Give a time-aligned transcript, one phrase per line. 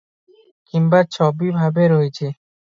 [0.71, 2.25] କିମ୍ବା ଛବି ଭାବେ ରହିଛି।